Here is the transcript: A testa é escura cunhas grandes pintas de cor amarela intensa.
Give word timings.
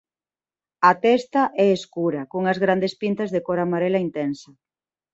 A 0.89 0.91
testa 1.05 1.41
é 1.65 1.67
escura 1.77 2.21
cunhas 2.31 2.57
grandes 2.63 2.93
pintas 3.01 3.29
de 3.33 3.39
cor 3.47 3.59
amarela 3.61 4.03
intensa. 4.07 4.51